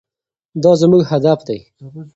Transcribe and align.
دا 0.63 0.71
زموږ 0.81 1.01
هدف 1.11 1.39
دی. 1.47 1.59